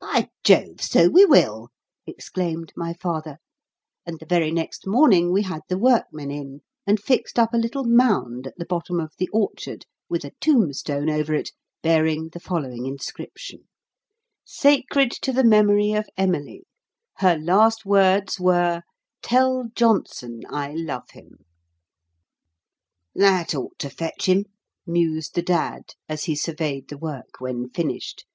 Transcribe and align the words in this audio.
"By 0.00 0.28
Jove, 0.42 0.80
so 0.82 1.06
we 1.08 1.24
will," 1.24 1.68
exclaimed 2.04 2.72
my 2.76 2.94
father; 2.94 3.38
and 4.04 4.18
the 4.18 4.26
very 4.26 4.50
next 4.50 4.88
morning 4.88 5.30
we 5.32 5.42
had 5.42 5.60
the 5.68 5.78
workmen 5.78 6.32
in, 6.32 6.62
and 6.84 6.98
fixed 6.98 7.38
up 7.38 7.54
a 7.54 7.58
little 7.58 7.84
mound 7.84 8.48
at 8.48 8.56
the 8.58 8.66
bottom 8.66 8.98
of 8.98 9.12
the 9.18 9.28
orchard 9.28 9.86
with 10.08 10.24
a 10.24 10.32
tombstone 10.40 11.08
over 11.08 11.32
it, 11.32 11.52
bearing 11.80 12.30
the 12.30 12.40
following 12.40 12.86
inscription: 12.86 13.68
SACRED 14.44 15.12
TO 15.12 15.32
THE 15.32 15.44
MEMORY 15.44 15.92
OF 15.92 16.08
EMILY 16.16 16.64
HER 17.18 17.38
LAST 17.38 17.86
WORDS 17.86 18.40
WERE 18.40 18.82
"TELL 19.22 19.68
JOHNSON 19.76 20.40
I 20.50 20.72
LOVE 20.72 21.10
HIM" 21.12 21.44
"That 23.14 23.54
ought 23.54 23.78
to 23.78 23.90
fetch 23.90 24.26
him," 24.28 24.46
mused 24.84 25.36
the 25.36 25.42
Dad 25.42 25.94
as 26.08 26.24
he 26.24 26.34
surveyed 26.34 26.88
the 26.88 26.98
work 26.98 27.34
when 27.40 27.68
finished. 27.70 28.26